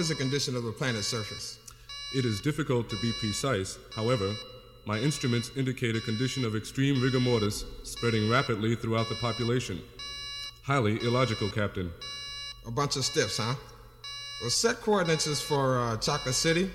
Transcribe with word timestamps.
what 0.00 0.04
is 0.04 0.08
the 0.08 0.14
condition 0.14 0.56
of 0.56 0.62
the 0.62 0.72
planet's 0.72 1.06
surface? 1.06 1.58
It 2.14 2.24
is 2.24 2.40
difficult 2.40 2.88
to 2.88 2.96
be 3.02 3.12
precise. 3.20 3.78
However, 3.94 4.34
my 4.86 4.98
instruments 4.98 5.50
indicate 5.58 5.94
a 5.94 6.00
condition 6.00 6.42
of 6.42 6.56
extreme 6.56 7.02
rigor 7.02 7.20
mortis 7.20 7.66
spreading 7.82 8.30
rapidly 8.30 8.74
throughout 8.76 9.10
the 9.10 9.14
population. 9.16 9.82
Highly 10.62 10.98
illogical, 11.02 11.50
Captain. 11.50 11.92
A 12.66 12.70
bunch 12.70 12.96
of 12.96 13.04
stiffs, 13.04 13.36
huh? 13.36 13.54
Well, 14.40 14.48
set 14.48 14.80
coordinates 14.80 15.38
for 15.38 15.78
uh, 15.78 15.98
Chocolate 15.98 16.34
City 16.34 16.70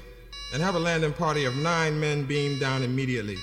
and 0.54 0.62
have 0.62 0.76
a 0.76 0.80
landing 0.80 1.14
party 1.14 1.46
of 1.46 1.56
nine 1.56 2.00
men 2.00 2.26
beam 2.26 2.60
down 2.60 2.84
immediately 2.84 3.38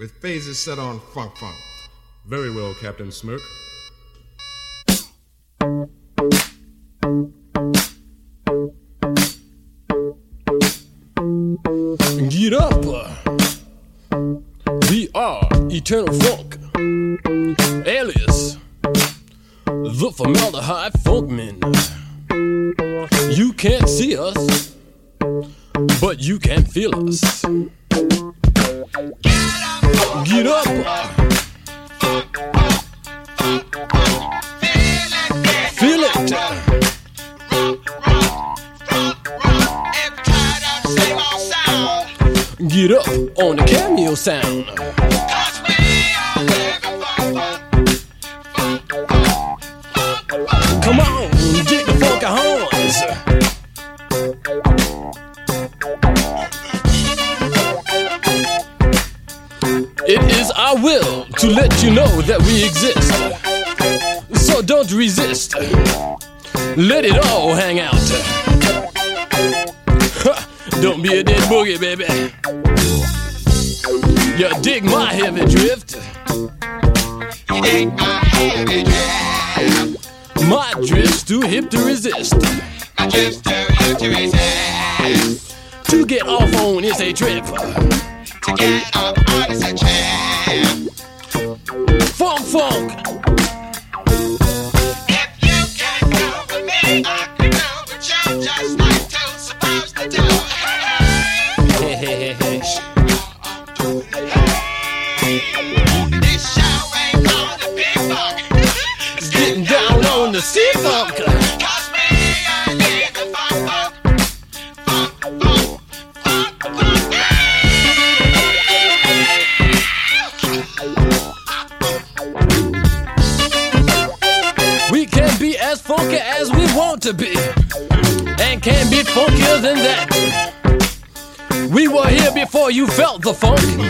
with 0.00 0.20
phasers 0.20 0.56
set 0.56 0.80
on 0.80 0.98
Funk 1.14 1.36
Funk. 1.36 1.54
Very 2.26 2.50
well, 2.50 2.74
Captain 2.74 3.12
Smirk. 3.12 3.42
Eternal 15.82 16.14
Funk, 16.14 16.51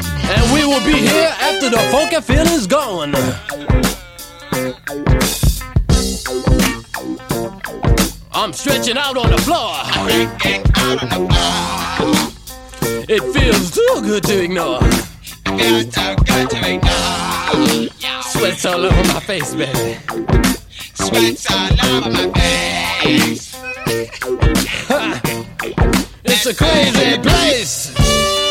and 0.05 0.53
we 0.53 0.65
will 0.65 0.85
be 0.85 0.99
here 0.99 1.35
after 1.41 1.71
the 1.71 1.79
funky 1.91 2.21
feeling's 2.21 2.67
gone. 2.67 3.15
I'm 8.33 8.53
stretching 8.53 8.97
out 8.97 9.17
on 9.17 9.31
the 9.31 9.39
floor. 9.39 9.73
It 13.09 13.23
feels 13.33 13.71
too 13.71 14.01
good 14.03 14.25
to 14.25 14.43
ignore. 14.43 14.81
So 15.93 16.17
good 16.25 16.51
to 16.51 16.75
ignore 16.75 18.23
Sweat's 18.23 18.65
all 18.65 18.85
over 18.85 19.05
my 19.13 19.21
face, 19.21 19.55
baby. 19.55 19.99
It's 26.25 26.47
a 26.47 26.55
crazy 26.55 27.19
place. 27.19 28.42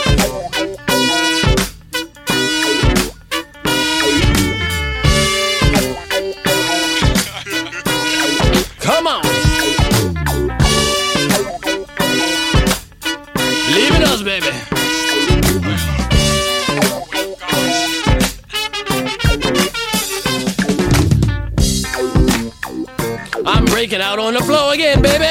I'm 23.94 23.98
breaking 23.98 24.08
out 24.08 24.20
on 24.20 24.34
the 24.34 24.40
floor 24.40 24.74
again, 24.74 25.02
baby. 25.02 25.26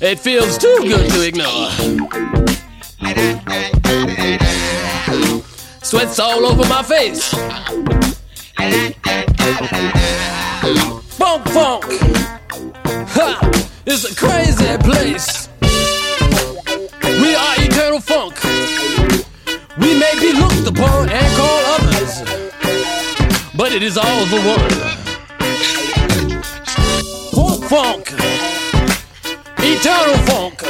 It 0.00 0.20
feels 0.20 0.56
too 0.56 0.78
good 0.82 1.10
to 1.10 1.26
ignore. 1.26 1.70
Sweat's 5.82 6.20
all 6.20 6.46
over 6.46 6.68
my 6.68 6.84
face. 6.84 7.30
Funk, 11.16 11.48
funk. 11.48 11.84
Ha! 13.08 13.50
It's 13.84 14.04
a 14.04 14.14
crazy 14.14 14.78
place. 14.84 15.48
We 17.02 17.34
are 17.34 17.54
eternal 17.58 18.00
funk. 18.00 18.40
We 19.78 19.98
may 19.98 20.14
be 20.20 20.32
looked 20.32 20.68
upon 20.68 21.08
and 21.08 21.36
called 21.36 21.64
others, 21.80 22.22
but 23.56 23.72
it 23.72 23.82
is 23.82 23.98
all 23.98 24.26
the 24.26 24.40
one. 24.42 25.01
Funk. 27.72 28.12
Eternal 29.56 30.18
funk. 30.26 30.60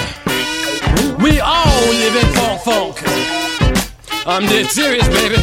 We 1.21 1.41
all 1.41 1.89
live 1.89 2.15
in 2.15 2.33
funk, 2.33 2.63
funk. 2.63 3.03
I'm 4.25 4.47
dead 4.47 4.67
serious, 4.67 5.09
baby. 5.09 5.35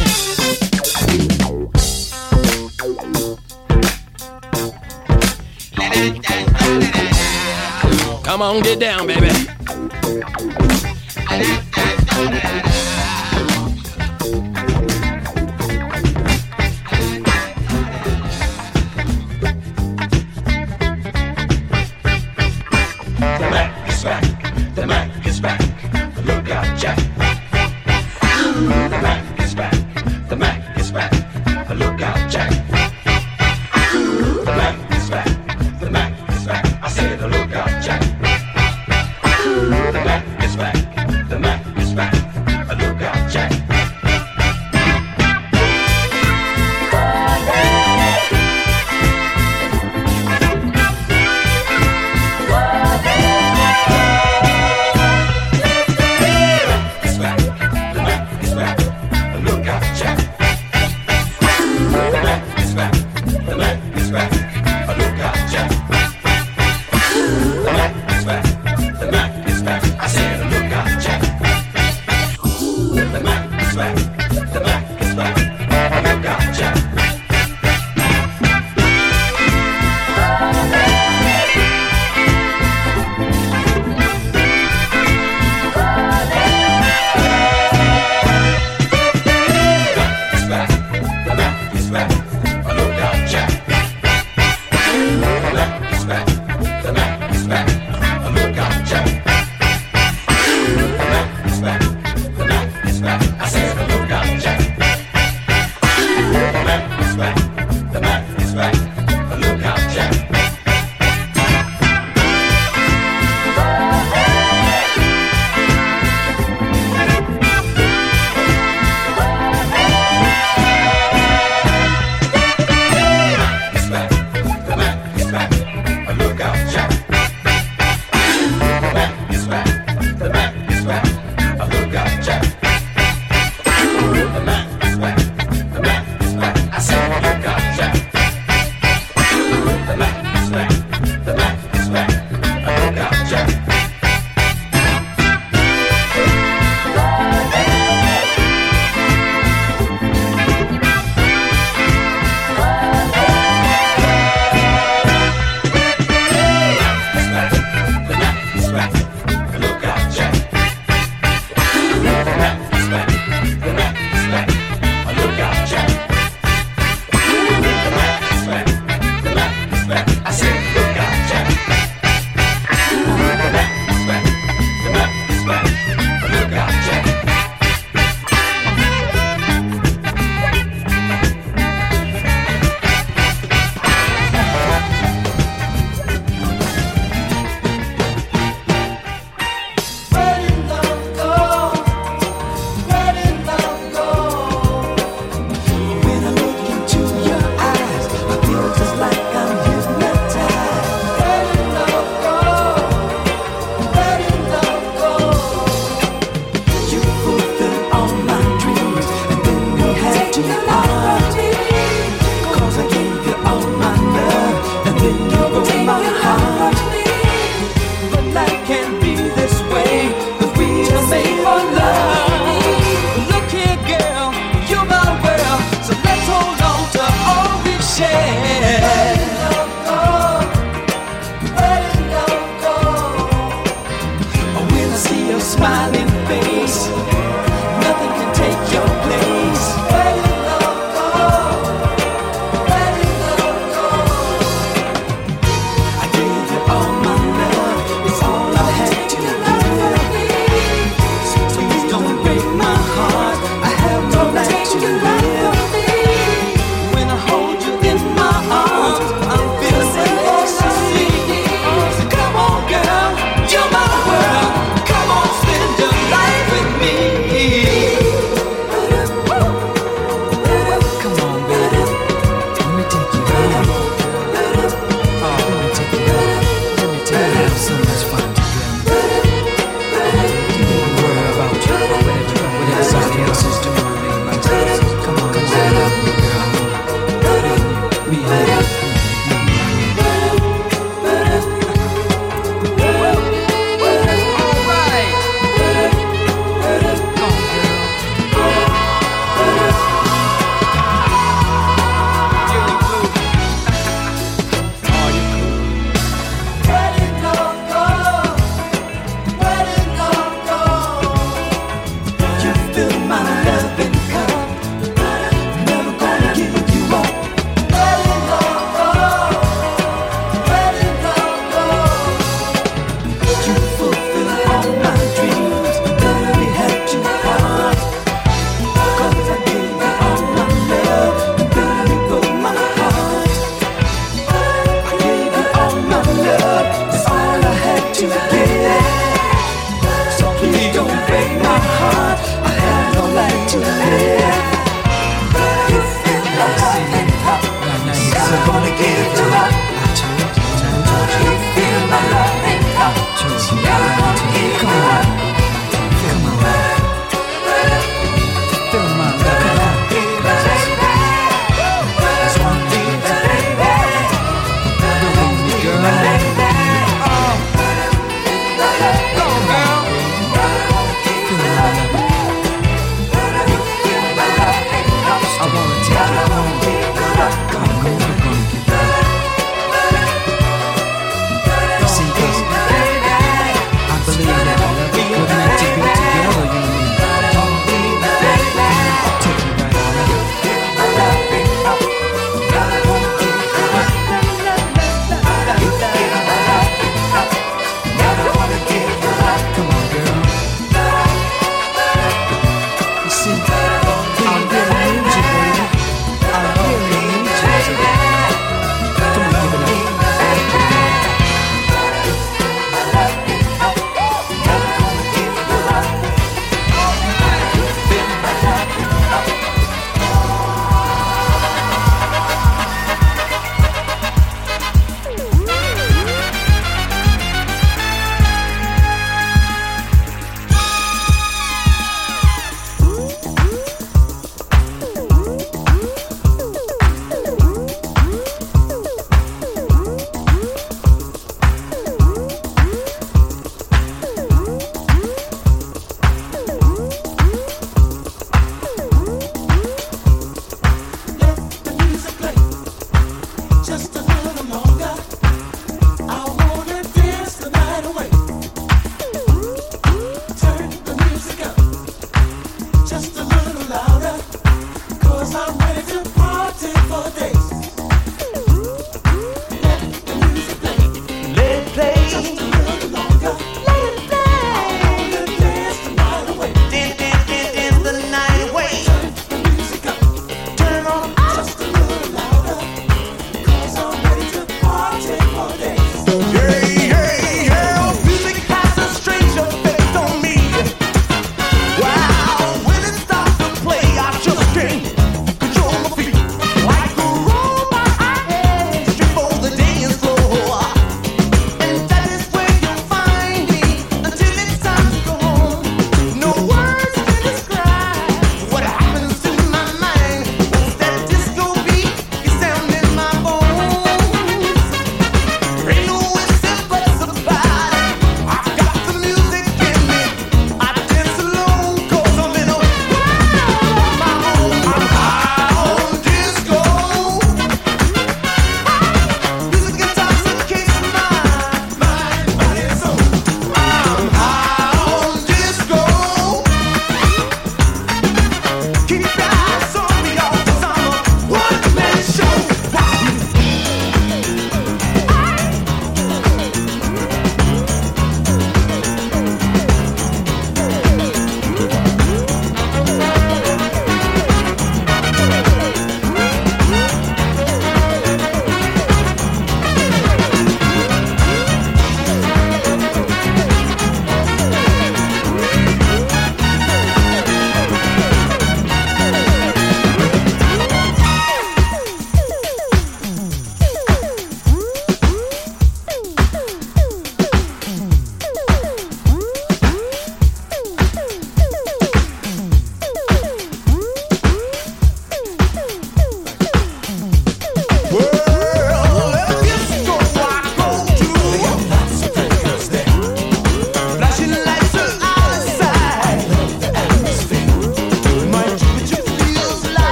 Come 8.24 8.40
on, 8.40 8.62
get 8.62 8.80
down, 8.80 9.06
baby. 9.06 9.28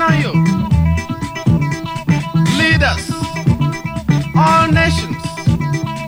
On 0.00 0.14
you. 0.22 0.32
Leaders, 2.56 3.10
all 4.36 4.68
nations, 4.70 5.16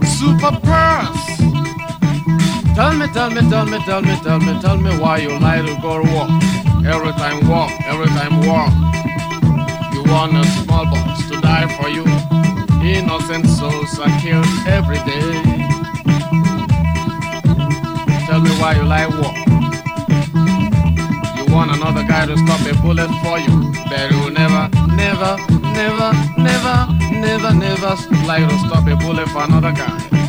super 0.07 0.53
pearls. 0.62 1.20
Tell 2.76 2.95
me, 2.95 3.09
tell 3.09 3.30
me, 3.30 3.41
tell 3.51 3.66
me, 3.66 3.78
tell 3.84 4.01
me, 4.01 4.16
tell 4.22 4.38
me, 4.38 4.61
tell 4.61 4.76
me 4.76 4.97
why 4.99 5.18
you 5.18 5.36
lie 5.41 5.61
to 5.61 5.76
go 5.82 6.03
to 6.03 6.12
walk. 6.14 6.30
Every 6.86 7.12
time 7.12 7.49
walk, 7.49 7.72
every 7.86 8.07
time 8.07 8.47
walk. 8.47 8.72
You 9.93 10.05
want 10.05 10.36
a 10.36 10.45
small 10.62 10.86
boys 10.86 11.28
to 11.30 11.41
die 11.41 11.66
for 11.76 11.88
you. 11.88 12.05
Innocent 12.88 13.47
souls 13.47 13.99
are 13.99 14.20
killed 14.20 14.47
every 14.68 14.99
day. 14.99 15.43
Tell 18.26 18.41
me 18.41 18.51
why 18.61 18.76
you 18.76 18.84
lie 18.84 19.09
walk. 19.20 19.36
You 21.36 21.53
want 21.53 21.72
another 21.72 22.05
guy 22.05 22.26
to 22.26 22.36
stop 22.38 22.61
a 22.61 22.74
bullet 22.80 23.11
for 23.24 23.38
you. 23.41 23.69
You 23.91 24.30
never, 24.30 24.68
never, 24.95 25.36
never, 25.74 26.12
never, 26.38 26.86
never, 27.18 27.55
never 27.55 27.97
lie 28.24 28.47
to 28.49 28.59
stop 28.59 28.86
a 28.86 28.95
bullet 28.95 29.28
for 29.30 29.43
another 29.43 29.72
guy. 29.72 30.19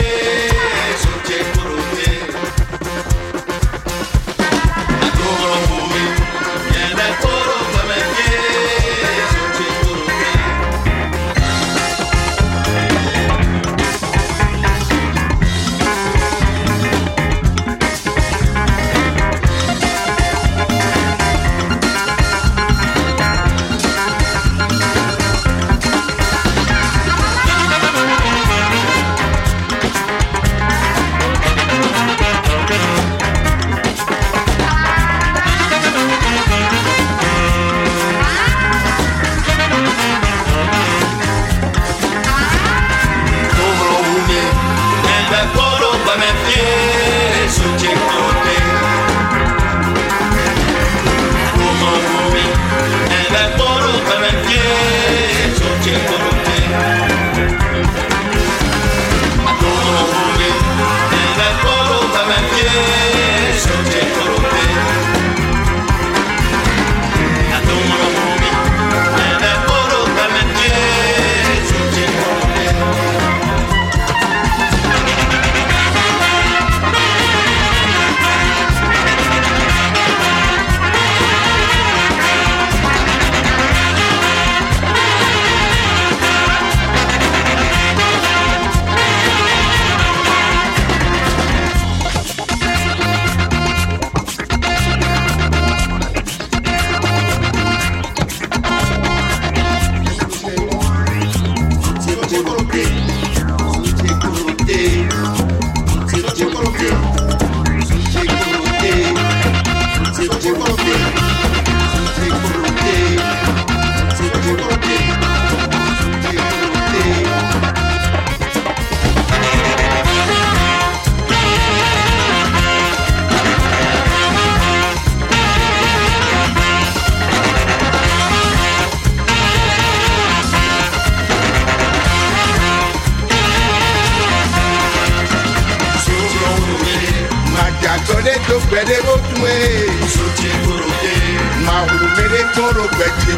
yeah. 0.00 0.21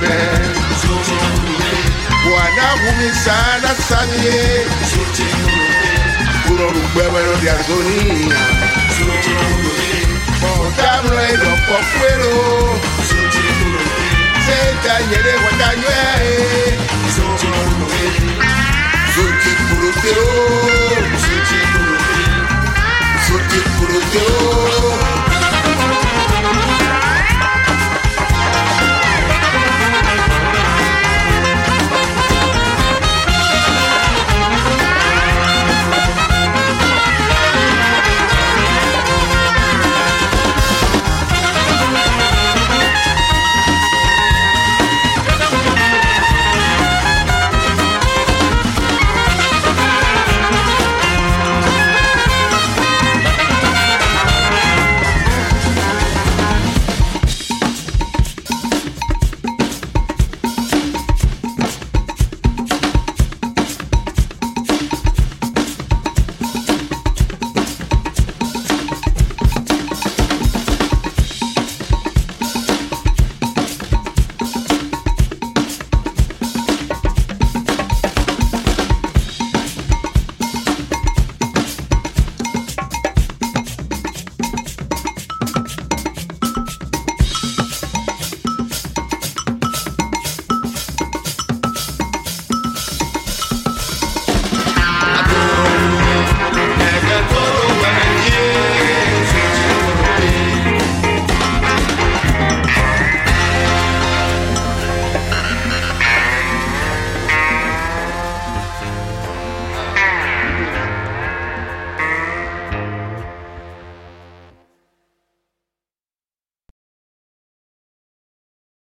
wewe 0.09 0.39
Bwana 2.25 2.67
kumi 2.83 3.09
sana 3.25 3.71
samie 3.89 4.67
Unorugbewe 6.51 7.21
lórí 7.27 7.49
Argonia 7.55 8.41
Ọ̀dàmúlò 10.55 11.23
ìlọ̀pọ̀ 11.35 11.79
pẹ̀lú 11.99 12.35
Ṣé 14.45 14.57
ìtàyẹ̀lé 14.73 15.33
wọ́n 15.43 15.55
dájú 15.61 15.89
ẹ̀ 16.05 16.75
Soti 19.15 19.53
kuroteo 19.67 20.27
Soti 21.25 21.59
kuroteo 21.73 22.37
Soti 23.27 23.59
kuroteo 23.77 24.39